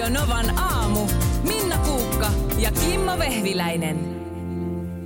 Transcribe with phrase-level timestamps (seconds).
[0.00, 1.06] Radio Novan aamu.
[1.42, 3.96] Minna Kuukka ja Kimmo Vehviläinen.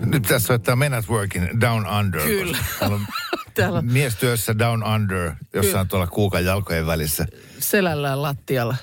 [0.06, 2.20] Nyt tässä soittaa Men at Workin Down Under.
[2.20, 2.58] Kyllä.
[2.78, 3.06] Täällä on
[3.54, 5.80] Täällä on mies työssä Down Under, jossa Kyllä.
[5.80, 7.26] on tuolla kuukan jalkojen välissä.
[7.58, 8.76] selällään lattialla.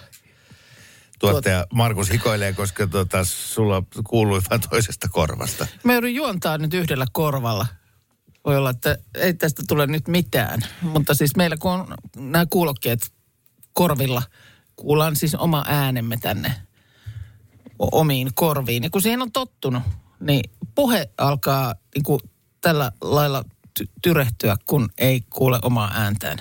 [1.19, 5.67] Tuottaja Markus hikoilee, koska tota, sulla kuului vain toisesta korvasta.
[5.83, 7.67] Mä joudun juontaa nyt yhdellä korvalla.
[8.45, 10.59] Voi olla, että ei tästä tule nyt mitään.
[10.81, 13.11] Mutta siis meillä kun on nämä kuulokkeet
[13.73, 14.23] korvilla,
[14.81, 16.55] kuullaan siis oma äänemme tänne
[17.79, 18.83] omiin korviin.
[18.83, 19.83] Ja kun siihen on tottunut,
[20.19, 22.19] niin puhe alkaa niin kuin
[22.61, 23.43] tällä lailla
[23.79, 26.37] ty- tyrehtyä, kun ei kuule omaa ääntään.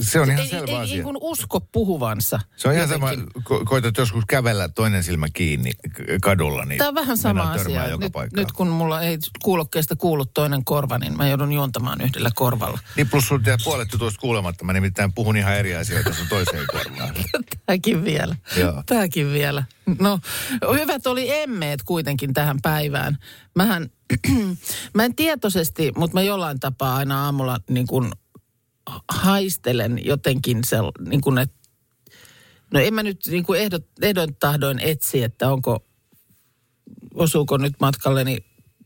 [0.00, 0.96] Se on ihan Ei, selvä ei, asia.
[0.96, 2.40] ei kun usko puhuvansa.
[2.56, 5.70] Se on ihan sama, ko- koetat joskus kävellä toinen silmä kiinni
[6.22, 7.88] kadulla, niin Tämä on vähän sama asia.
[7.88, 8.42] joka Nyt, paikkaan.
[8.42, 12.78] nyt kun mulla ei kuulokkeesta kuulu toinen korva, niin mä joudun juontamaan yhdellä korvalla.
[12.96, 14.64] Niin plus sulla jää puolet jutuista kuulematta.
[14.64, 17.14] Mä nimittäin puhun ihan eri asioita sun toiseen korvaan.
[17.66, 18.36] Tämäkin vielä.
[18.56, 18.82] Joo.
[18.86, 19.64] Tämäkin vielä.
[20.00, 20.18] No,
[20.74, 23.18] hyvät oli emmeet kuitenkin tähän päivään.
[23.54, 23.90] Mähän,
[24.94, 28.10] mä en tietoisesti, mutta mä jollain tapaa aina aamulla niin kuin
[29.08, 30.76] haistelen jotenkin se,
[31.08, 31.56] niin kuin, että
[32.74, 35.84] no en mä nyt niin kuin ehdot, ehdon tahdoin etsi, että onko,
[37.14, 38.38] osuuko nyt matkalleni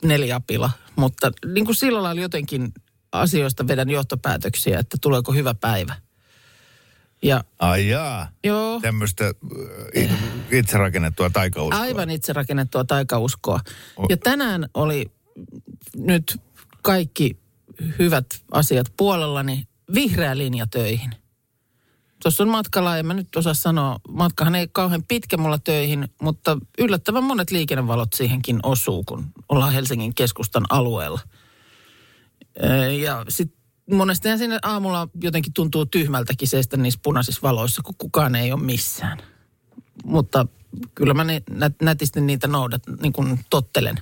[0.05, 2.73] neljäpila, mutta niin kuin sillä lailla jotenkin
[3.13, 5.95] asioista vedän johtopäätöksiä, että tuleeko hyvä päivä.
[7.23, 8.29] Ja Ai jaa.
[8.45, 8.81] joo.
[8.81, 9.25] Tämmöistä
[9.97, 10.11] äh,
[10.51, 11.81] itse rakennettua taikauskoa.
[11.81, 13.61] Aivan itse rakennettua taikauskoa.
[14.09, 15.11] Ja tänään oli
[15.97, 16.41] nyt
[16.83, 17.37] kaikki
[17.99, 21.11] hyvät asiat puolellani vihreä linja töihin.
[22.23, 26.59] Tuossa on matkalla, en mä nyt osaa sanoa, matkahan ei kauhean pitkä mulla töihin, mutta
[26.79, 31.21] yllättävän monet liikennevalot siihenkin osuu, kun ollaan Helsingin keskustan alueella.
[33.01, 33.59] Ja sitten
[33.93, 39.19] monestihan sinne aamulla jotenkin tuntuu tyhmältäkin seistä niissä punaisissa valoissa, kun kukaan ei ole missään
[40.05, 40.47] mutta
[40.95, 41.25] kyllä mä
[41.83, 44.01] nätisti niitä noudat, niin kuin tottelen.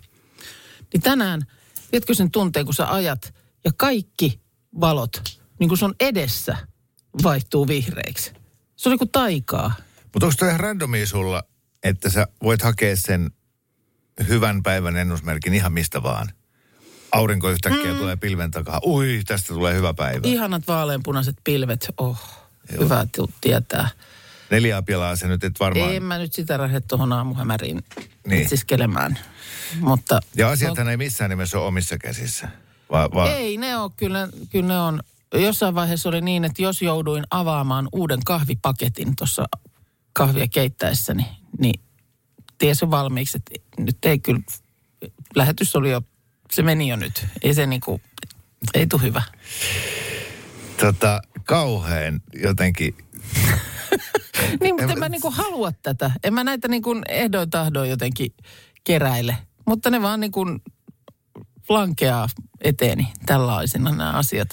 [0.92, 1.46] Niin tänään,
[1.90, 3.34] tiedätkö sen tunteen, kun sä ajat
[3.64, 4.40] ja kaikki
[4.80, 6.56] valot, niin kuin sun edessä,
[7.22, 8.32] vaihtuu vihreiksi.
[8.76, 9.72] Se oli kuin taikaa.
[10.14, 11.42] Mutta onko toi ihan randomia sulla,
[11.82, 13.30] että sä voit hakea sen
[14.28, 16.28] hyvän päivän ennusmerkin ihan mistä vaan?
[17.12, 17.98] Aurinko yhtäkkiä mm.
[17.98, 18.80] tulee pilven takaa.
[18.86, 20.20] Ui, tästä tulee hyvä päivä.
[20.28, 22.20] Ihanat vaaleanpunaiset pilvet, oh,
[22.80, 23.88] hyvä tu- tietää.
[24.50, 25.94] Neljä apilaa se nyt et varmaan.
[25.94, 28.08] En mä nyt sitä lähde tuohon aamuhämäriin Niin.
[28.26, 28.42] niin.
[28.42, 29.18] itsiskelemään.
[29.80, 32.48] Mutta Ja asiathan ei missään nimessä ole omissa käsissä.
[32.90, 35.00] Va, va, Ei, ne on kyllä, kyllä ne on.
[35.34, 39.44] Jossain vaiheessa oli niin, että jos jouduin avaamaan uuden kahvipaketin tuossa
[40.12, 41.26] kahvia keittäessäni,
[41.58, 41.80] niin
[42.58, 44.40] tiesi jo valmiiksi, että nyt ei kyllä,
[45.34, 46.02] lähetys oli jo,
[46.52, 47.26] se meni jo nyt.
[47.42, 48.00] Ei se niinku,
[48.74, 49.22] ei tule hyvä.
[50.80, 52.94] Tota, kauheen jotenkin.
[54.60, 56.10] Niin, mutta En- en mä niinku halua tätä.
[56.24, 58.34] En mä näitä niinku ehdoin tahdoin jotenkin
[58.84, 59.36] keräile.
[59.66, 60.44] Mutta ne vaan niinku
[61.68, 62.28] lankeaa
[62.60, 64.48] eteeni tällaisina nämä asiat.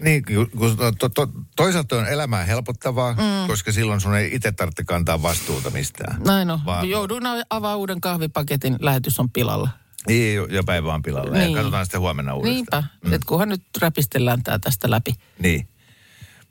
[0.00, 0.22] Niin,
[0.58, 3.46] kun to, to, to, toisaalta on elämää helpottavaa, mm.
[3.46, 6.22] koska silloin sun ei itse tarvitse kantaa vastuuta mistään.
[6.26, 6.60] Näin on.
[6.66, 9.68] Vaan- Jouduin avaa uuden kahvipaketin, lähetys on pilalla.
[10.08, 11.30] Niin, jo päivä on pilalla.
[11.32, 11.38] Niin.
[11.40, 11.50] Niin.
[11.50, 12.54] Ja katsotaan sitten huomenna uudestaan.
[12.54, 13.12] Niinpä, mm.
[13.12, 15.14] että kunhan nyt räpistellään tämä tästä läpi.
[15.38, 15.68] Niin.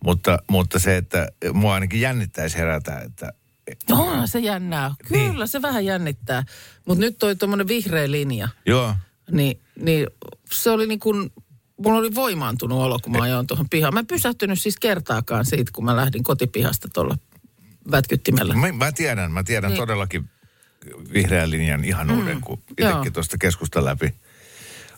[0.04, 3.34] Mutta, mutta se, että mua ainakin jännittäisi herätä, että
[3.92, 4.96] On se jännää.
[5.10, 5.32] Niin.
[5.32, 6.44] Kyllä se vähän jännittää.
[6.86, 8.96] Mutta nyt toi tuommoinen vihreä linja, joo,
[9.32, 10.08] niin, niin
[10.52, 11.32] se oli niin kuin,
[11.84, 13.94] mulla oli voimaantunut olo, kun mä ajoin tuohon pihaan.
[13.94, 17.18] Mä en pysähtynyt siis kertaakaan siitä, kun mä lähdin kotipihasta tuolla
[17.92, 18.56] vätkyttimellä.
[18.56, 19.78] mä, mä tiedän, mä tiedän niin.
[19.78, 20.30] Todellakin
[21.14, 22.42] vihreän linjan ihanuuden, mm.
[22.42, 24.14] kun itsekin tuosta keskusta läpi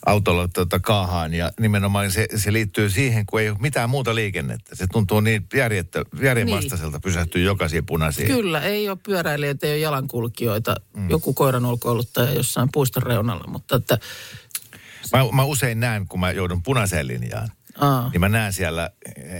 [0.05, 1.33] autolla tuota kaahaan.
[1.33, 4.75] Ja nimenomaan se, se liittyy siihen, kun ei ole mitään muuta liikennettä.
[4.75, 7.01] Se tuntuu niin järjettä, järjenvastaiselta niin.
[7.01, 8.27] pysähtyä jokaisiin punaisiin.
[8.27, 10.75] Kyllä, ei ole pyöräilijöitä, ei ole jalankulkijoita.
[10.95, 11.09] Mm.
[11.09, 13.99] Joku koiran ulkoiluttaja jossain puiston reunalla, mutta että...
[15.13, 17.49] Mä, mä usein näen, kun mä joudun punaiseen linjaan,
[17.79, 18.09] Aa.
[18.09, 18.89] niin mä näen siellä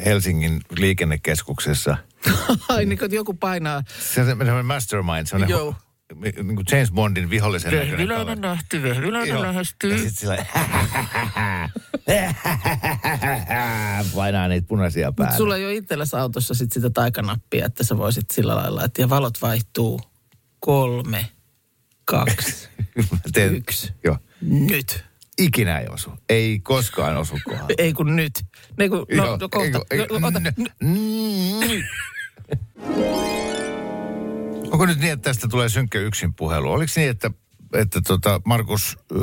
[0.05, 1.97] Helsingin liikennekeskuksessa
[2.69, 3.83] Ai niin kuin joku painaa.
[4.13, 5.75] se on semmoinen mastermind, se on Joo.
[6.23, 9.91] niin kuin James Bondin vihollisen näköinen Vehviläinen nähty, vehviläinen lähestyy.
[9.91, 10.45] Ja sitten sillä
[14.15, 15.37] painaa niitä punaisia Mutta päälle.
[15.37, 19.09] sulla ei ole itselläsi autossa sit sitä taikanappia, että sä voisit sillä lailla, että ja
[19.09, 20.01] valot vaihtuu
[20.59, 21.25] kolme,
[22.05, 22.69] kaksi,
[23.33, 23.93] teen- yksi.
[24.03, 24.17] Joo.
[24.41, 25.05] nyt.
[25.39, 26.11] Ikinä ei osu.
[26.29, 27.73] Ei koskaan osu kohdalle.
[27.83, 28.33] Ei kun nyt.
[28.77, 29.59] Ne kun, no, Joo, no kohta.
[29.67, 30.39] ei kun- ei- No, ota.
[30.39, 31.83] n- n-
[34.71, 36.71] Onko nyt niin, että tästä tulee synkkä yksin puhelu?
[36.71, 37.31] Oliko niin, että,
[37.73, 39.19] että tota, Markus, äh,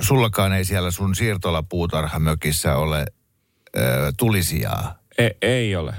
[0.00, 3.84] sullakaan ei siellä sun siirtolapuutarhamökissä ole äh,
[4.16, 4.98] tulisijaa?
[5.18, 5.94] Ei, ei ole.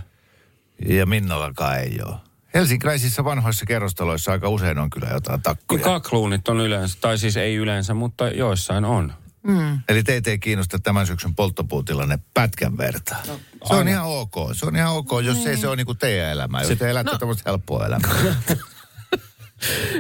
[0.88, 2.16] Ja Minnollakaan ei ole.
[2.56, 5.84] Helsinkiläisissä vanhoissa kerrostaloissa aika usein on kyllä jotain Niin takkuja.
[5.84, 9.14] kakluunit on yleensä, tai siis ei yleensä, mutta joissain on.
[9.90, 13.22] Eli teitä ei kiinnosta tämän syksyn polttopuutilanne pätkän vertaa.
[13.26, 13.92] se on No, aina.
[13.92, 14.34] ihan ok.
[14.54, 16.62] Se on ihan ok, jos ei se ole niinku teidän elämää.
[16.62, 17.18] Jos te elätte No.
[17.18, 18.16] tämmöistä helppoa elämää.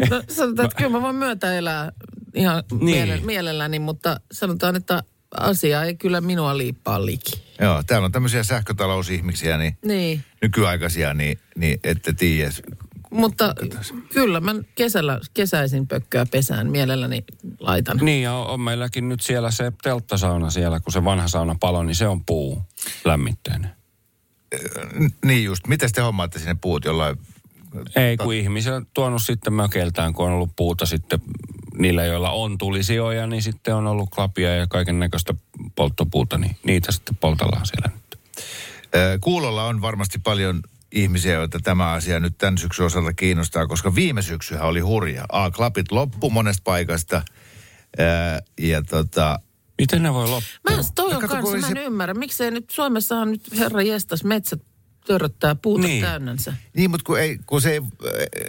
[0.09, 1.91] No, sanotaan, että kyllä mä voin myötä elää
[2.33, 3.07] ihan Niin.
[3.09, 3.25] niin.
[3.25, 5.03] mielelläni, mutta sanotaan, että
[5.39, 7.44] asia ei kyllä minua liippaa liki.
[7.59, 12.51] Joo, täällä on tämmöisiä sähkötalousihmisiä, niin Niin, nykyaikaisia, niin, niin ette tiedä.
[13.11, 13.55] mutta
[14.13, 17.23] kyllä mä kesällä, kesäisin pökköä pesään mielelläni
[17.59, 17.97] laitan.
[18.01, 21.95] Niin, ja on meilläkin nyt siellä se telttasauna siellä, kun se vanha sauna palo, niin
[21.95, 22.61] se on puu
[23.05, 23.69] lämmitteinen.
[25.25, 27.17] Niin just, miten te hommaatte sinne puut jollain?
[27.95, 31.21] Ei, kun ihmiset on tuonut sitten mökeiltään, kun on ollut puuta sitten
[31.77, 35.33] niillä, joilla on tulisijoja, niin sitten on ollut klapia ja kaiken näköistä
[35.75, 38.19] polttopuuta, niin niitä sitten poltellaan siellä nyt.
[39.21, 40.61] Kuulolla on varmasti paljon
[40.91, 45.25] ihmisiä, joita tämä asia nyt tämän syksyn osalta kiinnostaa, koska viime syksyhän oli hurja.
[45.31, 47.21] A-klapit loppu monesta paikasta.
[48.59, 49.39] Ja tota,
[49.77, 50.75] Miten ne voi loppua?
[50.75, 52.13] Mä, toi on kanssa, mä se- en ymmärrä.
[52.13, 54.61] Miksei nyt Suomessahan nyt herra jestas metsät
[55.07, 55.91] törröttää puuta Niin.
[55.91, 56.03] niin.
[56.03, 56.53] täynnänsä.
[56.73, 57.77] niin, mutta kun ei, kun se ei...
[57.77, 57.83] äh,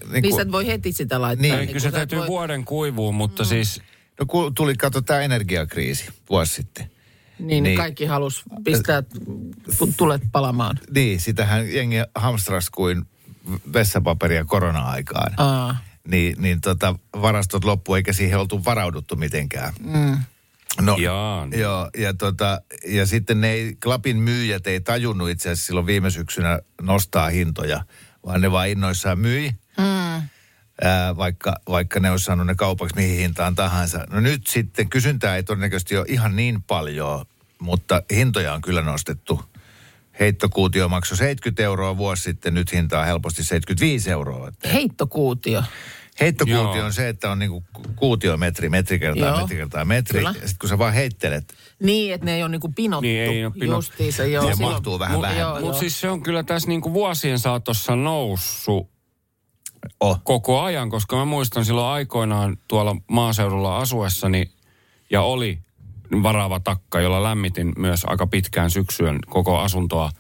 [0.03, 1.43] Niin Niin kun, sä et voi heti sitä laittaa.
[1.43, 1.53] Niin.
[1.57, 3.49] Niin kyllä kun se et täytyy voi- vuoden kuivuun, mutta mm.
[3.49, 3.83] siis
[4.21, 6.91] no kun tuli, kato, tämä energiakriisi vuosi sitten.
[7.39, 7.63] Niin, Niin.
[7.63, 7.77] niin.
[7.77, 9.03] kaikki halus pistää
[9.97, 10.79] tulet palamaan.
[10.95, 13.03] Niin, sitähän jengi hamstras kuin
[13.73, 15.33] vessapaperia korona-aikaan.
[15.37, 15.77] Aa.
[16.09, 19.73] Niin, niin tota, varastot loppu, eikä siihen oltu varauduttu mitenkään.
[19.81, 20.19] Mm.
[20.81, 21.49] No, Jaa.
[21.55, 26.11] Joo, ja, tota, ja sitten ne ei, klapin myyjät ei tajunnut itse asiassa silloin viime
[26.11, 27.85] syksynä nostaa hintoja,
[28.27, 29.51] vaan ne vaan innoissaan myi.
[29.79, 30.29] Mm.
[30.83, 34.07] Ää, vaikka, vaikka ne olisi saanut ne kaupaksi mihin hintaan tahansa.
[34.11, 37.27] No nyt sitten kysyntää ei todennäköisesti ole ihan niin paljon,
[37.59, 39.41] mutta hintoja on kyllä nostettu.
[40.21, 44.49] Heittokuutio maksoi 70 euroa vuosi sitten, nyt hinta on helposti 75 euroa.
[44.49, 45.63] Että Heittokuutio.
[46.21, 46.87] Heittokuutio Joo.
[46.87, 47.65] on se, että on niinku
[47.97, 49.41] kuutiometri, metri kertaa Joo.
[49.41, 50.19] metri kertaa metri.
[50.19, 50.29] Kyllä.
[50.29, 53.01] Ja sitten kun sä vaan heittelet, Niin, että ne ei ole niinku pinottu.
[53.01, 53.75] Niin, ei oo pinottu.
[53.75, 54.43] Justiinsa, joo.
[54.43, 55.41] Siihen silloin- mahtuu vähän vähemmän.
[55.41, 55.81] Joo, Mutta joo.
[55.81, 58.89] siis se on kyllä tässä niinku vuosien saatossa noussut
[60.01, 64.51] oh, koko ajan, koska mä muistan silloin aikoinaan tuolla maaseudulla asuessani
[65.11, 65.59] ja oli
[66.23, 70.11] varaava takka, jolla lämmitin myös aika pitkään syksyön koko asuntoa,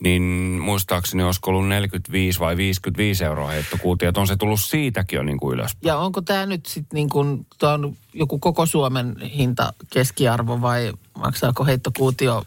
[0.00, 0.22] niin
[0.60, 5.38] muistaakseni olisiko ollut 45 vai 55 euroa heittokuutia, että on se tullut siitäkin jo niin
[5.38, 5.70] kuin ylös.
[5.82, 10.92] Ja onko tämä nyt sitten niin kuin, tää on joku koko Suomen hinta keskiarvo vai
[11.18, 12.44] maksaako heittokuutio?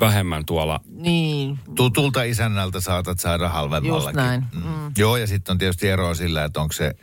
[0.00, 4.06] Vähemmän tuolla, Niin, tutulta isännältä saatat saada halvemmallakin.
[4.06, 4.44] Just näin.
[4.54, 4.92] Mm.
[4.98, 6.94] Joo, ja sitten on tietysti eroa sillä, että onko se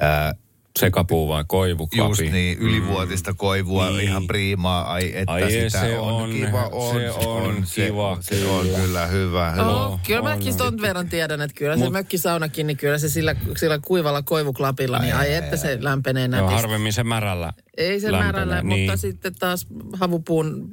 [0.00, 0.34] ää,
[0.80, 4.00] sekapuu vai koivu, just niin ylivuotista koivua, Niin.
[4.00, 4.92] ihan priimaa.
[4.92, 6.62] Ai, että Ai sitä se on, on, kiva.
[6.72, 9.06] On, se on kiva, Se, se on kyllä.
[9.06, 9.50] hyvä.
[9.50, 9.66] hyvä.
[9.66, 10.24] Oh, kyllä on.
[10.24, 14.22] mäkin ton verran tiedän, että kyllä se Mut- mökkisaunakin, niin kyllä se sillä, sillä kuivalla
[14.22, 16.54] koivuklapilla, niin ai että se lämpenee Joo, nätisti.
[16.54, 17.52] harvemmin se märällä.
[17.76, 18.80] Ei se lämpenee, määrällä, niin.
[18.90, 20.68] mutta sitten taas havupuun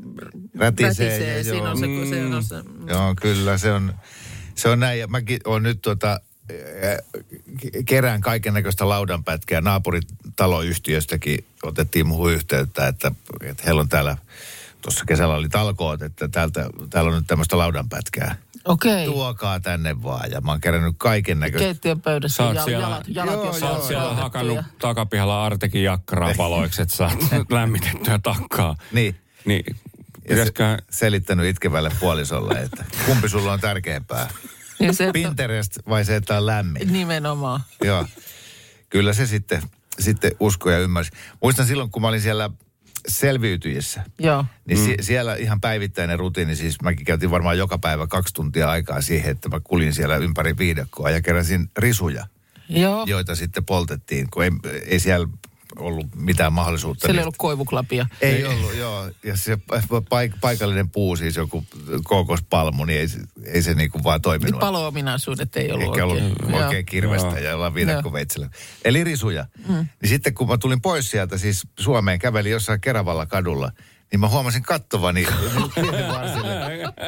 [0.60, 1.44] Rätisee, rätisee.
[1.44, 1.70] Siinä joo.
[1.72, 2.34] on se, kun se Mm.
[2.34, 2.56] on se.
[2.88, 3.94] Joo, kyllä se on,
[4.56, 5.00] se on näin.
[5.00, 6.27] Ja mäkin olen nyt tota, eh,
[7.86, 9.62] kerään kaiken näköistä laudanpätkää.
[9.62, 13.12] Naapuritaloyhtiöstäkin otettiin muuhun yhteyttä, että,
[13.42, 14.18] että heillä on täällä,
[14.82, 18.36] tuossa kesällä oli talkoot, että täältä, täällä on nyt tämmöistä laudanpätkää.
[18.66, 19.06] Okei.
[19.06, 20.32] Tuokaa tänne vaan.
[20.32, 21.66] Ja mä oon kerännyt kaiken näköistä.
[21.66, 25.46] Keittiön pöydässä Sä oot jal, siellä- jalat, jalat Joo, jo joo, siellä hakannut ja- takapihalla
[25.46, 27.18] Artekin jakkaraa paloiksi, että saat
[27.50, 28.76] lämmitettyä takkaa.
[28.92, 29.16] Niin.
[29.46, 29.76] Niin, se,
[30.30, 30.78] pitäisikö...
[30.90, 34.30] selittänyt itkevälle puolisolle, että kumpi sulla on tärkeämpää.
[34.80, 36.94] Niin se, että, Pinterest vai se, että on lämmin?
[36.94, 37.62] nimenomaan.
[37.84, 38.06] Joo.
[38.90, 39.62] Kyllä se sitten,
[40.00, 41.12] sitten usko ja ymmärsi.
[41.42, 42.50] Muistan silloin, kun mä olin siellä
[43.08, 44.46] selviytyjissä, Joo.
[44.66, 44.96] niin mm.
[45.02, 49.50] siellä ihan päivittäinen rutiini, siis mäkin käytin varmaan joka päivä kaksi tuntia aikaa siihen, että
[49.50, 52.28] mä kulin siellä ympäri viidakkoa ja keräsin risuja,
[52.70, 53.04] Joo.
[53.08, 54.52] joita sitten poltettiin, kun ei,
[54.86, 55.28] ei siellä
[55.76, 57.02] ollut mitään mahdollisuutta.
[57.08, 58.06] Siellä ei niistä- ollut koivuklapia.
[58.22, 59.12] ei ollut, joo.
[59.24, 59.56] Ja se
[60.10, 61.64] paik- paikallinen puu, siis joku
[62.04, 64.60] kookospalmu, niin ei, se- ei se niinku vaan Niin toiminut.
[64.60, 66.26] palo-ominaisuudet ei ollut Eikä oikein.
[66.26, 66.66] ollut Joo.
[66.66, 67.38] oikein kirvestä Joo.
[67.38, 68.50] ja jollain viidakkoveitsellä.
[68.86, 69.46] Eli risuja.
[69.68, 69.74] Mm.
[69.74, 73.72] Niin sitten kun mä tulin pois sieltä, siis Suomeen kävelin jossain Keravalla kadulla,
[74.12, 75.28] niin mä huomasin kattovani.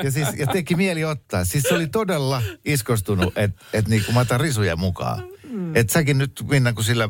[0.04, 1.46] Ja, siis, ja teki mieli ottaa.
[1.46, 5.24] Siis se oli todella iskostunut, että et niin mä otan risuja mukaan.
[5.50, 5.76] Mm.
[5.76, 7.10] Että säkin nyt, Minna, kun sillä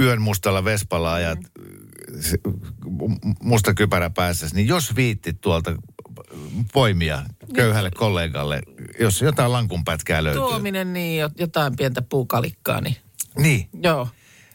[0.00, 1.38] yön mustalla Vespalla ajat
[2.20, 2.38] se-
[3.42, 5.76] musta kypärä päässä, niin jos viittit tuolta
[6.72, 7.22] poimia
[7.54, 8.60] köyhälle kollegalle,
[9.00, 10.40] jos jotain lankunpätkää löytyy.
[10.42, 12.96] Tuominen niin, jo- jotain pientä puukalikkaa, niin
[13.38, 13.68] Niin.
[13.82, 14.08] joo.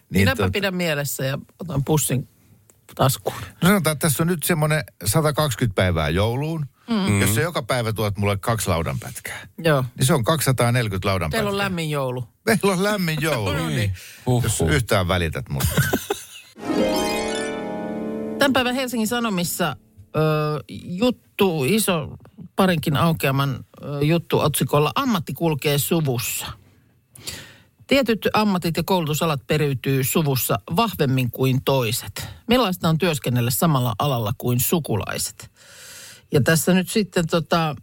[0.10, 2.28] Niin Minäpä tot- pidän mielessä ja otan pussin
[2.96, 3.36] taskuun.
[3.62, 6.66] No sanotaan, että tässä on nyt semmoinen 120 päivää jouluun.
[6.90, 7.22] Mm.
[7.22, 9.84] Jos sä joka päivä tuot mulle kaksi laudanpätkää, Joo.
[9.98, 11.38] niin se on 240 laudanpätkää.
[11.38, 12.24] Teillä on lämmin joulu.
[12.46, 13.68] Meillä on lämmin joulu.
[13.68, 13.94] Niin.
[14.44, 14.76] Jos Huhhuh.
[14.76, 15.82] yhtään välität musta.
[18.40, 19.76] Tämän päivän Helsingin Sanomissa
[20.16, 20.20] ö,
[20.84, 22.08] juttu, iso
[22.56, 26.46] parinkin aukeaman ö, juttu otsikolla Ammatti kulkee suvussa.
[27.88, 32.28] Tietyt ammatit ja koulutusalat periytyy suvussa vahvemmin kuin toiset.
[32.48, 35.52] Millaista on työskennellä samalla alalla kuin sukulaiset?
[36.32, 37.76] Ja tässä nyt sitten tota,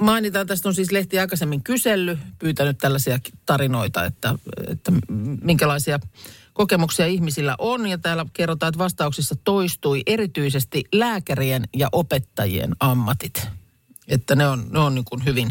[0.00, 4.34] mainitaan, tästä on siis lehti aikaisemmin kysellyt, pyytänyt tällaisia tarinoita, että,
[4.68, 4.92] että
[5.42, 6.00] minkälaisia
[6.52, 7.86] kokemuksia ihmisillä on.
[7.86, 13.48] Ja täällä kerrotaan, että vastauksissa toistui erityisesti lääkärien ja opettajien ammatit.
[14.08, 15.50] Että ne on, ne on niin kuin hyvin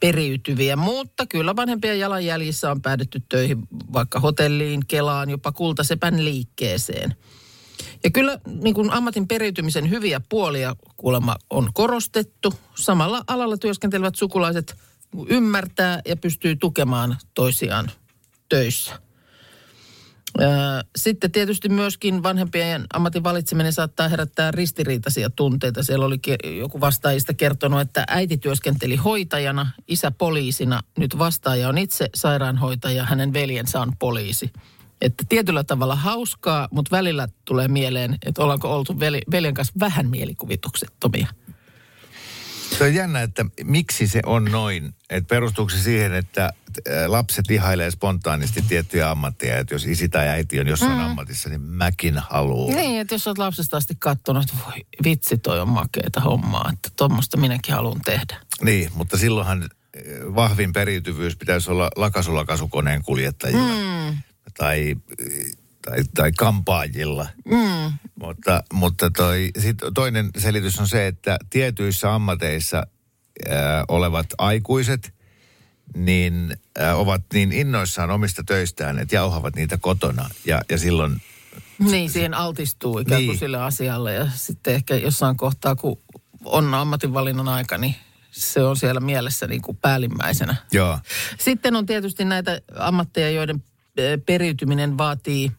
[0.00, 3.58] periytyviä, mutta kyllä vanhempien jalanjäljissä on päädytty töihin
[3.92, 7.14] vaikka hotelliin, kelaan, jopa kultasepän liikkeeseen.
[8.04, 12.54] Ja kyllä niin kuin ammatin periytymisen hyviä puolia kuulemma on korostettu.
[12.74, 14.76] Samalla alalla työskentelevät sukulaiset
[15.28, 17.90] ymmärtää ja pystyy tukemaan toisiaan
[18.48, 19.00] töissä.
[20.96, 25.82] Sitten tietysti myöskin vanhempien ammatin valitseminen saattaa herättää ristiriitaisia tunteita.
[25.82, 26.18] Siellä oli
[26.58, 30.80] joku vastaajista kertonut, että äiti työskenteli hoitajana, isä poliisina.
[30.98, 34.52] Nyt vastaaja on itse sairaanhoitaja, hänen veljensä on poliisi.
[35.00, 40.08] Että tietyllä tavalla hauskaa, mutta välillä tulee mieleen, että ollaanko oltu veli, veljen kanssa vähän
[40.08, 41.26] mielikuvituksettomia.
[42.78, 44.94] Se on jännä, että miksi se on noin.
[45.10, 46.52] Että perustuuko se siihen, että äh,
[47.06, 49.58] lapset ihailee spontaanisti tiettyjä ammatteja.
[49.58, 51.04] Että jos isi tai äiti on jossain mm.
[51.04, 52.76] ammatissa, niin mäkin haluan.
[52.76, 56.88] Niin, että jos olet lapsesta asti katsonut, että voi vitsi, toi on makeeta hommaa, että
[56.96, 58.40] tuommoista minäkin haluan tehdä.
[58.62, 63.68] Niin, mutta silloinhan äh, vahvin periytyvyys pitäisi olla lakasulakasukoneen kuljettajilla.
[63.68, 64.16] Mm.
[64.58, 64.96] Tai,
[65.84, 67.26] tai, tai kampaajilla.
[67.44, 67.92] Mm.
[68.20, 72.86] Mutta, mutta toi, sit toinen selitys on se, että tietyissä ammateissa
[73.48, 75.14] ää, olevat aikuiset
[75.96, 80.30] niin ää, ovat niin innoissaan omista töistään, että jauhavat niitä kotona.
[80.44, 81.22] Ja, ja silloin,
[81.78, 83.38] Niin, siihen altistuu ikään kuin Niin.
[83.38, 85.98] sille asialle ja sitten ehkä jossain kohtaa, kun
[86.44, 87.94] on ammatinvalinnan aika, niin
[88.30, 90.56] se on siellä mielessä niin kuin päällimmäisenä.
[90.72, 90.98] joo,
[91.40, 93.62] Sitten on tietysti näitä ammatteja, joiden
[94.26, 95.52] periytyminen vaatii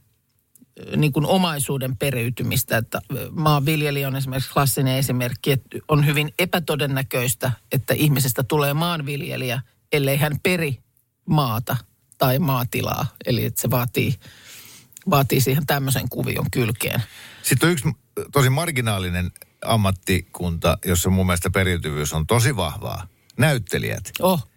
[0.95, 2.77] niin kuin omaisuuden periytymistä.
[2.77, 3.01] Että
[3.31, 9.61] maanviljelijä on esimerkiksi klassinen esimerkki, että on hyvin epätodennäköistä, että ihmisestä tulee maanviljelijä,
[9.91, 10.79] ellei hän peri
[11.25, 11.77] maata
[12.17, 13.07] tai maatilaa.
[13.25, 14.15] Eli että se vaatii,
[15.09, 17.03] vaatii siihen tämmöisen kuvion kylkeen.
[17.43, 17.89] Sitten on yksi
[18.31, 19.31] tosi marginaalinen
[19.65, 23.07] ammattikunta, jossa mun mielestä periytyvyys on tosi vahvaa.
[23.37, 24.11] Näyttelijät.
[24.19, 24.47] Oh,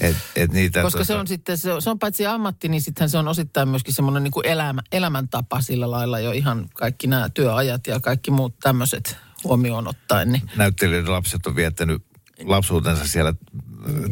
[0.00, 3.10] Et, et niitä, koska se on sitten, se on, se on paitsi ammatti, niin sittenhän
[3.10, 7.28] se on osittain myöskin semmoinen niin kuin elämä, elämäntapa sillä lailla jo ihan kaikki nämä
[7.28, 10.32] työajat ja kaikki muut tämmöiset huomioon ottaen.
[10.32, 10.50] Niin.
[10.56, 12.02] näyttelijöiden lapset on viettänyt
[12.44, 13.34] lapsuutensa siellä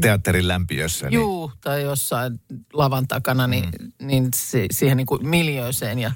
[0.00, 1.10] teatterin lämpiössä.
[1.10, 2.40] Niin Juu, tai jossain
[2.72, 4.06] lavan takana, niin, mm.
[4.06, 6.12] niin se, siihen niin kuin miljööseen ja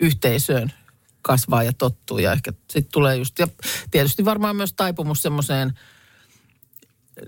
[0.00, 0.72] yhteisöön
[1.22, 2.18] kasvaa ja tottuu.
[2.18, 3.48] Ja ehkä sitten tulee just, ja
[3.90, 5.72] tietysti varmaan myös taipumus semmoiseen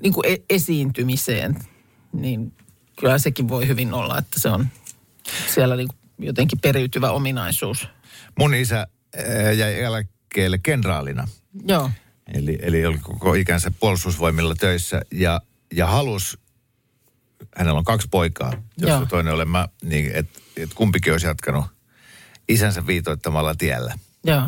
[0.02, 1.56] niin kuin e- esiintymiseen.
[2.12, 2.52] Niin
[3.00, 4.66] kyllä sekin voi hyvin olla, että se on
[5.54, 5.88] siellä niin
[6.18, 7.88] jotenkin periytyvä ominaisuus.
[8.38, 8.86] Mun isä
[9.16, 11.28] ää, jäi eläkkeelle kenraalina.
[11.66, 11.90] Joo,
[12.34, 15.40] Eli, eli oli koko ikänsä puolustusvoimilla töissä ja,
[15.74, 16.38] ja halus,
[17.56, 19.06] hänellä on kaksi poikaa, josta Joo.
[19.06, 21.64] toinen olen mä, niin että et kumpikin olisi jatkanut
[22.48, 23.94] isänsä viitoittamalla tiellä.
[24.24, 24.42] joo.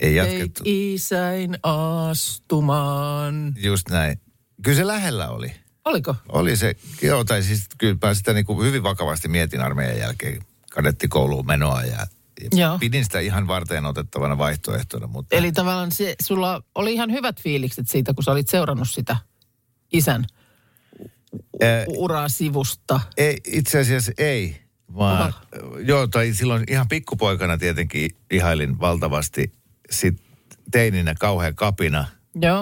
[0.00, 0.62] Ei Ei jatkettu.
[0.66, 3.54] isäin astumaan.
[3.56, 4.20] Just näin.
[4.62, 5.52] Kyllä se lähellä oli.
[5.86, 6.16] Oliko?
[6.28, 10.42] Oli se, joo, tai siis kyllä mä sitä niin kuin hyvin vakavasti mietin armeijan jälkeen
[10.70, 12.06] kadettikouluun menoa ja,
[12.52, 12.78] Joo.
[12.78, 17.88] pidin sitä ihan varteen otettavana vaihtoehtona, mutta Eli tavallaan se, sulla oli ihan hyvät fiilikset
[17.88, 19.16] siitä, kun sä olit seurannut sitä
[19.92, 20.26] isän
[21.88, 23.00] u- uraa sivusta.
[23.16, 24.62] ei, itse asiassa ei,
[24.96, 25.32] vaan Aha.
[25.84, 29.52] joo, tai silloin ihan pikkupoikana tietenkin ihailin valtavasti,
[29.90, 30.22] sit
[30.70, 32.06] teininä kauhean kapina,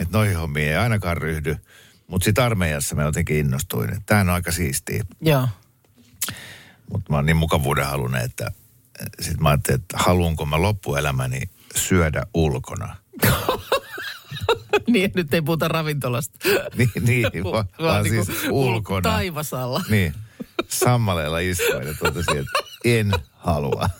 [0.02, 1.56] että noihin hommiin ei ainakaan ryhdy,
[2.06, 5.04] mutta sitten armeijassa mä jotenkin innostuin, että tämähän on aika siistiä.
[5.20, 5.48] Joo.
[6.92, 8.52] Mutta mä oon niin mukavuuden halunnut, että
[9.20, 11.40] sitten mä ajattelin, että haluanko mä loppuelämäni
[11.76, 12.96] syödä ulkona.
[14.88, 16.38] niin, nyt ei puhuta ravintolasta.
[16.76, 19.00] Niin, niin vaan, vaan niinku siis ul- ulkona.
[19.02, 19.82] Taivasalla.
[19.90, 20.14] Niin,
[20.68, 23.90] sammaleella istuin ja totesin, että en halua.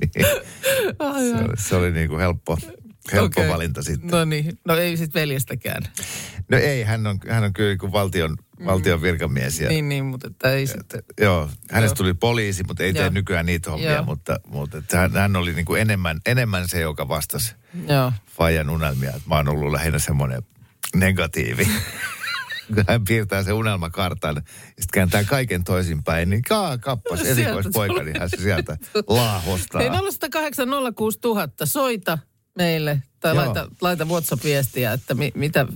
[0.00, 0.26] niin,
[1.38, 2.58] se, se oli niin kuin helppo,
[3.12, 3.52] helppo Okei.
[3.52, 4.10] valinta sitten.
[4.10, 5.82] No niin, no ei sitten veljestäkään.
[6.48, 8.36] No ei, hän on, hän on kyllä niin kuin valtion
[8.66, 9.60] valtion virkamies.
[9.60, 11.02] Ja, Niin, niin, mutta että ei sitten.
[11.20, 11.96] Joo, hänestä Joo.
[11.96, 13.10] tuli poliisi, mutta ei tee Joo.
[13.10, 14.04] nykyään niitä hommia, Joo.
[14.04, 17.54] mutta, mutta että hän, hän oli niin kuin enemmän, enemmän se, joka vastasi
[17.88, 18.12] Joo.
[18.36, 19.12] Fajan unelmia.
[19.26, 20.42] Mä oon ollut lähinnä semmoinen
[20.96, 21.68] negatiivi.
[22.74, 27.20] Kun hän piirtää sen unelmakartan ja sitten kääntää kaiken toisinpäin, niin kaa, kappas
[27.72, 28.04] tulee.
[28.04, 28.76] niin hän se sieltä
[29.08, 29.80] laahostaa.
[29.80, 32.18] Hei 0108 06000, soita
[32.58, 33.44] meille tai Joo.
[33.44, 35.66] laita, laita WhatsApp-viestiä, että mi, mitä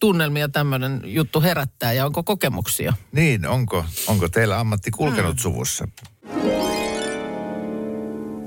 [0.00, 2.92] tunnelmia tämmöinen juttu herättää ja onko kokemuksia.
[3.12, 5.88] Niin, onko, onko teillä ammatti kulkenut suvussa?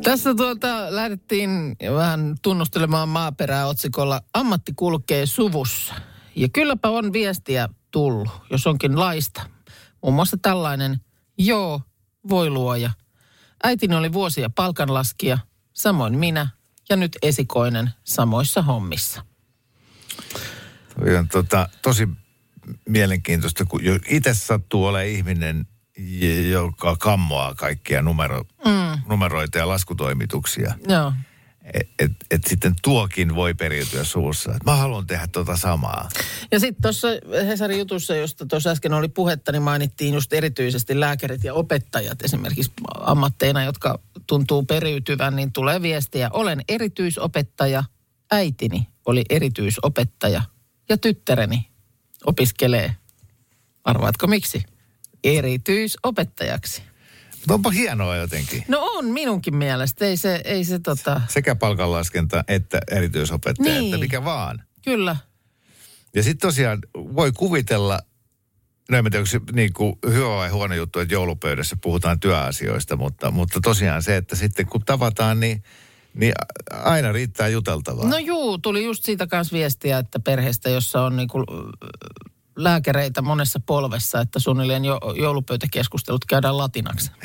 [0.03, 5.93] Tässä tuota lähdettiin vähän tunnustelemaan maaperää otsikolla Ammatti kulkee suvussa.
[6.35, 9.41] Ja kylläpä on viestiä tullut, jos onkin laista.
[10.03, 10.99] Muun muassa tällainen,
[11.37, 11.81] joo,
[12.29, 12.91] voi luoja.
[13.63, 15.37] Äitini oli vuosia palkanlaskija,
[15.73, 16.47] samoin minä,
[16.89, 19.25] ja nyt esikoinen samoissa hommissa.
[21.17, 22.07] On tota, tosi
[22.89, 25.67] mielenkiintoista, kun itse sattuu olemaan ihminen,
[26.51, 29.01] joka kammoaa kaikkia numero, mm.
[29.09, 30.75] numeroita ja laskutoimituksia.
[30.87, 31.13] Joo.
[31.73, 34.55] Et, et, et sitten tuokin voi periytyä suussa.
[34.55, 36.09] Et mä haluan tehdä tota samaa.
[36.51, 37.07] Ja sitten tuossa
[37.47, 42.71] Hesarin jutussa, josta tuossa äsken oli puhetta, niin mainittiin just erityisesti lääkärit ja opettajat esimerkiksi
[42.99, 46.29] ammatteina, jotka tuntuu periytyvän, niin tulee viestiä.
[46.33, 47.83] Olen erityisopettaja,
[48.31, 50.41] äitini oli erityisopettaja
[50.89, 51.71] ja tyttäreni
[52.25, 52.95] opiskelee.
[53.83, 54.63] Arvaatko miksi?
[55.23, 56.81] Erityisopettajaksi.
[57.35, 58.63] Mutta onpa hienoa jotenkin.
[58.67, 63.85] No on minunkin mielestä, ei se, ei se tota, Sekä palkanlaskenta että erityisopettaja, Niin.
[63.93, 64.63] että mikä vaan.
[64.81, 65.15] kyllä.
[66.15, 67.99] Ja sitten tosiaan voi kuvitella,
[68.91, 72.95] no en tiedä, onko se niin kuin hyvä vai huono juttu, että joulupöydässä puhutaan työasioista,
[72.95, 75.63] mutta, mutta tosiaan se, että sitten kun tavataan, niin,
[76.13, 76.33] niin
[76.71, 78.09] aina riittää juteltavaa.
[78.09, 81.45] No juu, tuli just siitä kanssa viestiä, että perheestä, jossa on niinku
[82.55, 87.11] lääkäreitä monessa polvessa, että suunnilleen jo, joulupöytäkeskustelut käydään latinaksi.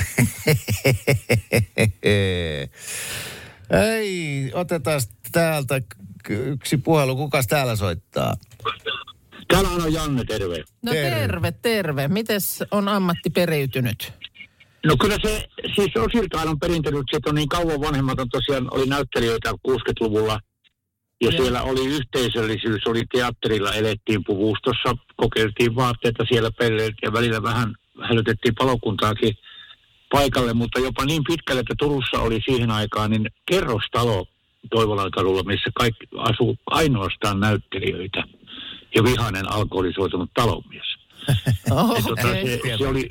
[3.95, 5.01] Ei, otetaan
[5.33, 5.81] täältä
[6.29, 7.17] yksi puhelu.
[7.17, 8.35] Kukas täällä soittaa?
[9.51, 10.57] Täällä on Janne, terve.
[10.83, 11.21] No Terve.
[11.21, 12.09] terve, terve.
[12.09, 14.13] Mites on ammatti periytynyt?
[14.87, 18.87] No kyllä se, siis osiltaan on perintynyt, se on niin kauan vanhemmat on tosiaan, oli
[18.87, 20.41] näyttelijöitä 60-luvulla.
[21.23, 21.43] Ja Joo.
[21.43, 27.75] siellä oli yhteisöllisyys, oli teatterilla, elettiin puvustossa, kokeiltiin vaatteita siellä pelleiltiin ja välillä vähän
[28.09, 29.35] hälytettiin palokuntaakin
[30.13, 34.27] paikalle, mutta jopa niin pitkälle, että Turussa oli siihen aikaan niin kerrostalo
[34.71, 38.25] Toivolan kadulla, missä kaikki asuu ainoastaan näyttelijöitä
[38.95, 40.87] ja vihainen alkoholisoitunut talonmies.
[41.71, 43.11] Oh, Et tota, se, se, oli,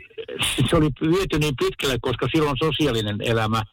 [0.69, 3.63] se oli viety niin pitkälle, koska silloin sosiaalinen elämä,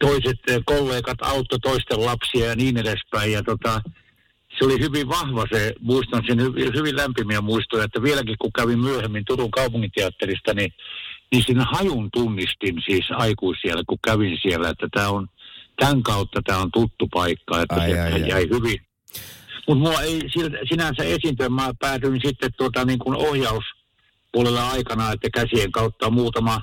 [0.00, 3.32] toiset eh, kollegat auttoi toisten lapsia ja niin edespäin.
[3.32, 3.80] Ja tota,
[4.58, 8.78] se oli hyvin vahva se, muistan sen hyvin, hyvin lämpimiä muistoja, että vieläkin kun kävin
[8.78, 10.72] myöhemmin Turun kaupunginteatterista, niin,
[11.32, 15.28] niin siinä hajun tunnistin siis aikuisia, kun kävin siellä, että tämä on,
[15.76, 18.28] tämän kautta tämä on tuttu paikka, että Ai, se ai, ai.
[18.28, 18.78] jäi hyvin,
[19.68, 20.20] mutta mua ei
[20.68, 21.48] sinänsä esiintyä.
[21.48, 26.62] Mä päädyin sitten tuota, niin kuin ohjauspuolella aikana, että käsien kautta muutama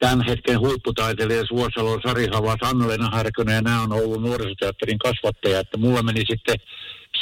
[0.00, 5.78] tämän hetken huipputaiteilija Suosalo, Sari Havas, Anna-Leena Härkönen ja nämä on ollut nuorisoteatterin kasvattaja, että
[5.78, 6.56] mulla meni sitten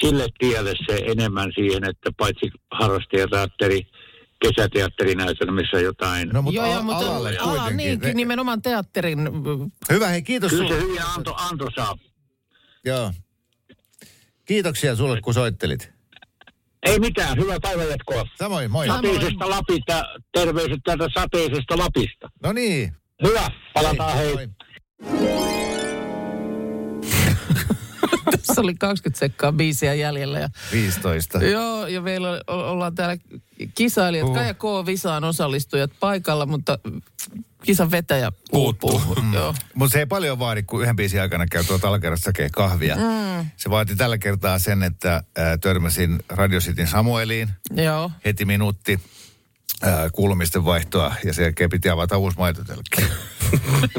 [0.01, 3.81] sille tielle se enemmän siihen, että paitsi harrastajateatteri,
[4.44, 6.29] kesäteatterinäytelmissä jotain.
[6.29, 7.77] No mutta Joo, joo, mutta alalle ala, kuitenkin.
[8.01, 9.18] niin, nimenomaan teatterin.
[9.90, 11.98] Hyvä, hei kiitos Kyllä se hyvin anto, anto saa.
[12.85, 13.12] Joo.
[14.44, 15.92] Kiitoksia sulle, kun soittelit.
[16.87, 18.24] Ei mitään, hyvää päivänjatkoa.
[18.38, 18.87] Samoin, moi.
[18.87, 19.14] Samoin.
[19.14, 20.02] Sateisesta Lapista,
[20.33, 22.31] terveiset täältä sateisesta Lapista.
[22.42, 22.92] No niin.
[23.26, 24.35] Hyvä, palataan hei.
[24.35, 25.62] moi.
[28.46, 30.38] Tässä oli 20 sekkaa biisiä jäljellä.
[30.38, 31.38] Ja, 15.
[31.44, 33.16] joo, ja meillä ollaan täällä
[33.74, 34.35] kisailijat, Uh.
[34.35, 34.62] Kaija K.
[34.87, 36.78] Visaan osallistujat paikalla, mutta
[37.64, 39.02] kisan vetäjä uupuu.
[39.32, 39.54] Joo.
[39.74, 42.96] Mutta se ei paljon vaadi, kun yhden biisin aikana käy tuolta alakerrassa hakee kahvia.
[42.96, 43.46] Mm.
[43.56, 47.48] Se vaati tällä kertaa sen, että ää, törmäsin Radio Cityn Samueliin.
[47.76, 48.11] Joo.
[48.24, 49.00] Heti minuutti
[49.82, 53.02] ää, kuulumisten vaihtoa ja sen jälkeen piti avata uusi maitotölkki.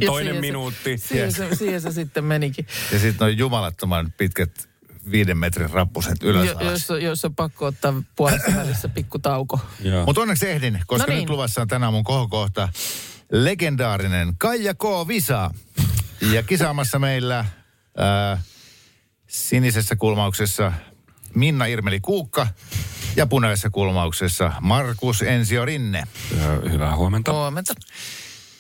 [0.06, 0.98] Toinen se- minuutti.
[0.98, 2.68] Siihen, se, siihen se sitten menikin.
[2.92, 4.70] ja sitten noin jumalattoman pitkät
[5.12, 9.60] viiden metrin rappuset ylös Jo, jos, on- jos on pakko ottaa puolessa välissä pikku tauko.
[10.06, 11.22] Mutta onneksi ehdin, koska No niin.
[11.22, 12.70] nyt luvassa on tänä aamun kohokohta
[13.32, 14.84] legendaarinen Kaija K.
[15.08, 15.52] Visa.
[16.22, 17.46] Ja kisaamassa meillä
[17.98, 18.42] ää,
[19.28, 20.72] sinisessä kulmauksessa
[21.36, 22.48] Minna Irmeli Kuukka
[23.16, 26.04] ja punaisessa kulmauksessa Markus Ensio Rinne.
[26.42, 27.32] Ö, Hyvää huomenta.
[27.34, 27.74] Huomenta.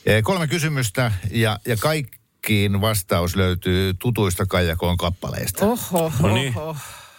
[0.05, 5.65] Ee, Kolme kysymystä ja, ja kaikkiin vastaus löytyy tutuista Kaija K:n kappaleista.
[5.65, 6.57] Oho, No niin.
[6.57, 6.75] oho.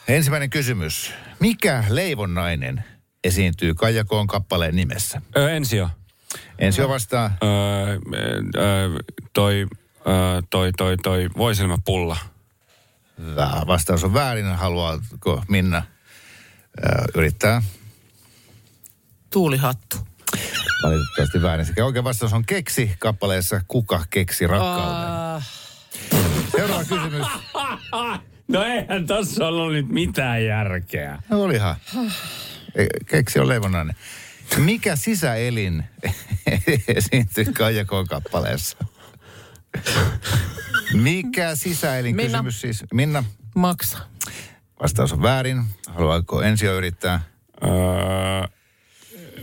[0.08, 1.12] Ensimmäinen kysymys.
[1.40, 2.84] Mikä leivonnainen
[3.24, 5.22] esiintyy Kaija Koon kappaleen nimessä?
[5.36, 5.90] Ö, Ensio.
[6.58, 7.98] Ensio vastaa, Öö,
[8.56, 8.90] öö,
[9.32, 9.66] toi,
[10.06, 12.16] öö, toi, toi, toi, voisilmäpulla.
[13.18, 13.62] Hyvä.
[13.66, 14.46] Vastaus on väärin.
[14.46, 15.82] Haluaako Minna
[16.78, 17.62] ö, yrittää?
[19.30, 19.96] Tuulihattu.
[20.82, 21.66] Valitettavasti väärin.
[21.66, 25.10] Sekä oikea vastaus on keksi kappaleessa Kuka keksi rakkauden.
[25.10, 25.48] Ah,
[26.56, 27.26] Seuraava kysymys.
[28.48, 31.22] No eihän tossa ollut nyt mitään järkeä.
[31.28, 31.76] No olihan.
[32.74, 33.96] Ei, Keksi on leivonnainen.
[34.56, 35.84] Mikä sisäelin
[36.96, 38.76] esiintyy Kaija kappaleessa?
[40.94, 42.30] Mikä sisäelin Minna.
[42.38, 42.84] kysymys siis?
[42.92, 43.98] Minna, maksa.
[44.82, 45.64] vastaus on väärin.
[45.88, 47.20] Haluaako Ensio yrittää?
[47.64, 47.70] Öö,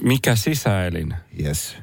[0.04, 1.14] mikä sisäelin?
[1.44, 1.78] Yes.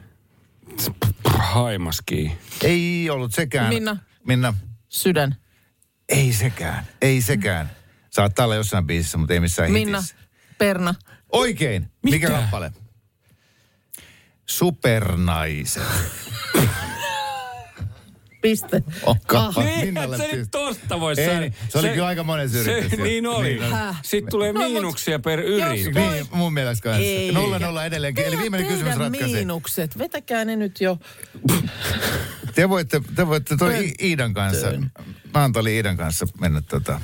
[1.24, 2.33] Haimaski.
[2.62, 3.68] Ei ollut sekään.
[3.68, 3.96] Minna.
[4.26, 4.54] Minna.
[4.88, 5.37] Sydän.
[6.09, 6.87] Ei sekään.
[7.02, 7.70] Ei sekään.
[8.11, 9.98] Saattaa olla jossain biisissä, mutta ei missään Minna.
[9.98, 10.16] hitissä.
[10.59, 10.94] Perna.
[11.33, 11.90] Oikein.
[12.02, 12.72] Mikä kappale?
[14.46, 15.83] Supernaiset.
[18.40, 18.83] Piste.
[19.03, 19.68] On kappale.
[19.68, 21.55] Eihän Minnalle se nyt tosta voi Ei, niin.
[21.68, 23.48] Se oli kyllä aika monen yritys Se, niin oli.
[23.48, 23.70] Niin oli.
[23.72, 23.96] Häh?
[24.03, 25.85] Sitten tulee No, miinuksia per yritys.
[25.87, 27.03] Jos- Niin, mun mielestä kanssa.
[27.03, 27.33] Ei.
[27.33, 28.24] Nolla nolla edelleenkin.
[28.24, 29.29] Eli viimeinen kysymys ratkaisee.
[29.29, 29.98] miinukset.
[29.98, 30.98] Vetäkää ne nyt jo.
[32.55, 34.66] Te voitte, te voitte toi Iidan kanssa,
[35.35, 37.01] Naantali Iidan kanssa mennä tota,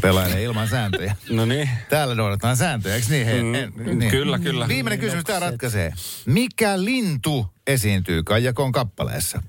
[0.00, 1.16] pelailemaan ilman sääntöjä.
[1.30, 1.68] No niin.
[1.90, 3.26] Täällä noudatetaan sääntöjä, eikö niin?
[3.26, 4.10] Hei, Mm, en- niin.
[4.10, 4.68] kyllä, kyllä.
[4.68, 5.92] Viimeinen kysymys tämä ratkaisee.
[6.26, 9.42] Mikä lintu esiintyy Kaijakon kappaleessa?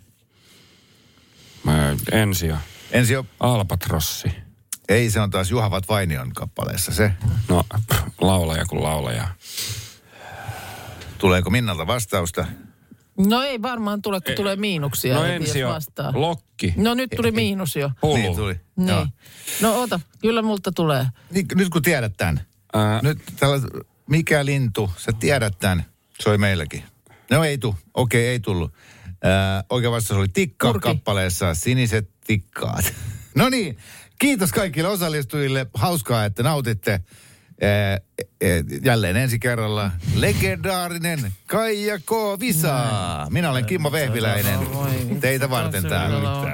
[1.68, 2.58] Mä ensio.
[2.92, 4.32] Ensi jo, Albatrossi.
[4.90, 7.12] ei se on taas Juhavat Vainion kappaleessa se.
[7.50, 7.64] No,
[8.22, 9.28] laulaja kuin laulaja.
[11.18, 12.46] Tuleeko Minnalta vastausta?
[13.18, 15.16] No ei varmaan tule, kun tulee miinuksia.
[15.16, 15.70] No ensio.
[15.70, 16.12] vastaa.
[16.16, 16.74] Lokki.
[16.78, 17.92] No nyt tuli miinus jo.
[18.02, 18.16] Pulu.
[18.16, 18.60] Niin tuli.
[18.76, 18.88] Niin.
[18.90, 19.08] Joo.
[19.62, 21.06] No ota, kyllä multa tulee.
[21.32, 22.42] Niin, nyt kun tiedät tämän.
[22.74, 23.58] Ää, Nyt tällä,
[24.10, 25.86] mikä lintu, sä tiedät tämän.
[26.22, 26.84] Soi meilläkin.
[27.32, 27.76] No ei tu.
[27.94, 28.74] Okei, ei tullut.
[29.24, 30.88] Ää, oikea vastaus oli tikka Kurki.
[30.88, 32.94] kappaleessa siniset tikkaat.
[33.36, 33.78] no niin,
[34.20, 35.66] kiitos kaikille osallistujille.
[35.74, 36.92] Hauskaa, että nautitte.
[37.62, 38.00] Ää, ää,
[38.84, 42.12] jälleen ensi kerralla legendaarinen Kaija K.
[42.40, 42.86] Visa.
[43.30, 44.60] Minä olen Kimmo Vehviläinen.
[45.22, 46.54] Teitä varten täällä.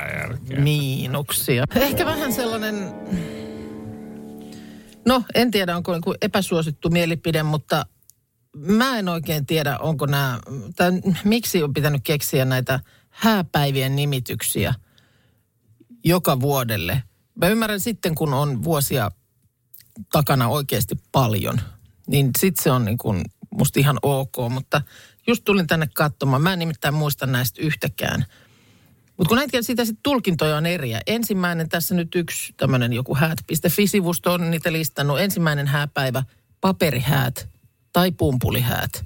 [0.57, 1.63] Miinuksia.
[1.75, 2.75] Ehkä vähän sellainen,
[5.05, 7.85] no en tiedä onko epäsuosittu mielipide, mutta
[8.57, 10.39] mä en oikein tiedä onko nämä,
[10.75, 10.91] tai
[11.23, 14.73] miksi on pitänyt keksiä näitä hääpäivien nimityksiä
[16.03, 17.03] joka vuodelle.
[17.35, 19.11] Mä ymmärrän sitten, kun on vuosia
[20.11, 21.61] takana oikeasti paljon,
[22.07, 24.81] niin sitten se on niin kuin musta ihan ok, mutta
[25.27, 26.41] just tulin tänne katsomaan.
[26.41, 28.25] Mä en nimittäin muista näistä yhtäkään.
[29.17, 31.01] Mutta kun näitä sitä sit tulkintoja on eriä.
[31.07, 35.19] Ensimmäinen tässä nyt yksi tämmöinen joku häät.fi-sivusto on niitä listannut.
[35.19, 36.23] Ensimmäinen hääpäivä,
[36.61, 37.52] paperihäät
[37.93, 39.05] tai pumpulihäät.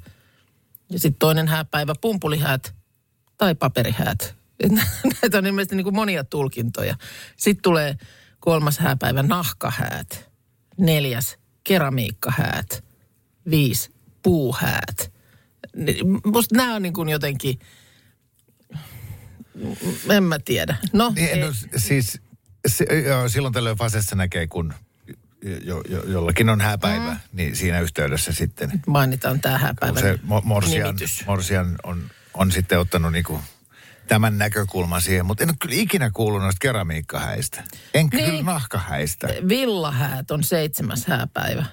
[0.90, 2.76] Ja sitten toinen hääpäivä, pumpulihäät
[3.38, 4.36] tai paperihäät.
[5.22, 6.96] Näitä on ilmeisesti niin kuin monia tulkintoja.
[7.38, 7.98] Sitten tulee
[8.40, 10.30] kolmas hääpäivä, nahkahäät.
[10.78, 12.84] Neljäs, keramiikkahäät.
[13.50, 13.90] Viisi,
[14.24, 15.14] puuhäät.
[16.26, 17.60] Musta nämä on niin kuin jotenkin,
[20.10, 20.76] en mä tiedä.
[20.94, 21.48] No, Niin, no,
[21.78, 22.22] siis
[22.68, 24.74] se, joo, silloin tällöin Fasessa näkee, kun
[25.42, 27.20] jo, jo, jollakin on hääpäivä, mm.
[27.34, 30.00] niin siinä yhteydessä sitten mainitaan tämä hääpäivä.
[30.00, 31.24] se mo- morsian, nimitys.
[31.28, 33.42] morsian on, on sitten ottanut niinku
[34.08, 37.64] tämän näkökulman siihen, mutta en ole kyllä ikinä kuullut noista keramiikkahäistä.
[37.94, 38.30] Enkä Niin.
[38.30, 39.28] kyllä nahkahäistä.
[39.48, 41.66] Villahäät on seitsemäs hääpäivä.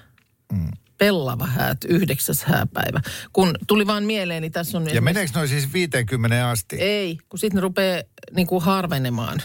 [0.51, 0.71] Mm.
[0.97, 3.01] Pellava häät, yhdeksäs hääpäivä.
[3.33, 4.83] Kun tuli vaan mieleen, niin tässä on...
[4.83, 6.75] Ja esimerkiksi- meneekö noin siis 50 asti?
[6.75, 8.01] Ei, kun sitten ne rupeaa
[8.35, 9.41] niin kuin harvenemaan.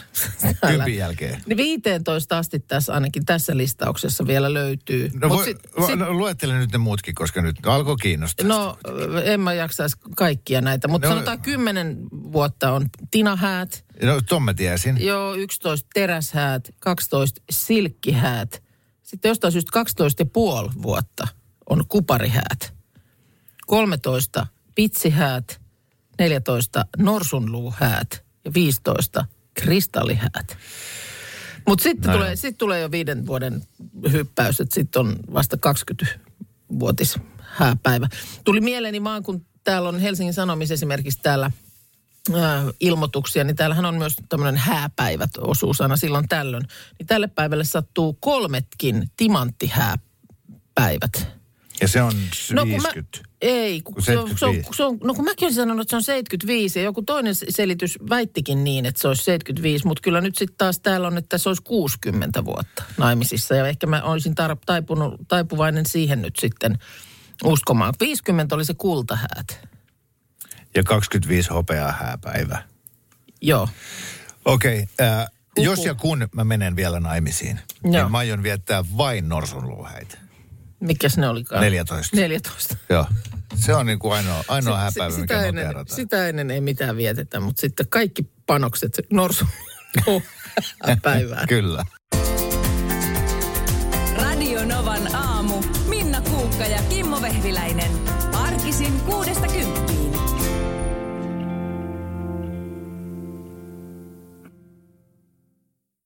[0.68, 1.42] Kympin jälkeen.
[1.46, 5.10] Niin 15 asti tässä ainakin tässä listauksessa vielä löytyy.
[5.20, 8.46] No, Mut voi, sit- sit, sit- no luettele nyt ne muutkin, koska nyt alkoi kiinnostaa.
[8.46, 8.78] No,
[9.24, 14.42] en mä jaksaisi kaikkia näitä, mutta No- no, sanotaan 10 vuotta on tinahäät, no ton
[14.42, 15.04] mä tiesin.
[15.04, 18.62] joo 11 teräshäät, 12 silkkihäät.
[19.02, 21.28] Sitten jostain syystä 12 ja puoli vuotta
[21.70, 22.74] on kuparihäät.
[23.66, 25.61] 13 pitsihäät,
[26.18, 30.56] 14 norsunluuhäät ja 15 kristallihäät.
[31.66, 33.62] Mutta sitten No tulee, sit tulee jo viiden vuoden
[34.12, 38.09] hyppäys, että sitten on vasta 20-vuotis hääpäivä.
[38.44, 41.50] Tuli mieleeni vaan, kun täällä on Helsingin Sanomis esimerkiksi täällä
[42.35, 46.64] ää, ilmoituksia, niin täällähän on myös tämmöinen hääpäivät osuus aina silloin tällöin.
[46.98, 51.39] Niin tälle päivälle sattuu kolmetkin timanttihääpäivät.
[51.80, 52.12] Ja se on
[52.52, 53.18] No kun mä, 50.
[53.40, 54.76] ei, kun Kun se, on, se, on, 75.
[54.76, 57.98] se on, no kun mäkin olisin sanonut, että se on 75 ja joku toinen selitys
[58.10, 61.48] väittikin niin, että se olisi 75, mutta kyllä nyt sitten taas täällä on, että se
[61.48, 66.78] olisi 60 vuotta naimisissa ja ehkä mä olisin tar- taipunut, taipuvainen siihen nyt sitten
[67.44, 67.94] uskomaan.
[68.00, 69.68] 50 oli se kultahäät.
[70.74, 72.62] Ja 25 hopeaa hääpäivä.
[73.40, 73.68] Joo.
[74.44, 77.92] Okei, okay, äh, jos ja kun mä menen vielä naimisiin, Joo.
[77.92, 80.18] niin mä aion viettää vain norsunluuhäitä.
[80.80, 81.60] Mikäs ne olikaan?
[81.60, 82.16] 14.
[82.16, 82.76] 14.
[82.88, 83.06] Joo.
[83.54, 85.96] Se on niin kuin ainoa, ainoa Se- hääpäivä, sitä, mikä me ennen, kerrotaan.
[85.96, 89.44] sitä ennen ei mitään vietetä, mutta sitten kaikki panokset se norsu
[91.02, 91.48] päivään.
[91.48, 91.84] Kyllä.
[94.16, 95.62] Radio Novan aamu.
[95.88, 97.90] Minna Kuukka ja Kimmo Vehviläinen.